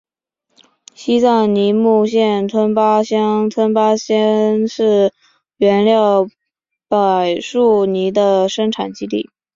[0.95, 5.13] 西藏尼木县吞巴乡吞巴村是
[5.57, 6.27] 原料
[6.87, 9.29] 柏树泥的生产基地。